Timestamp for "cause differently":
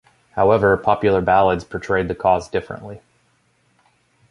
2.15-3.01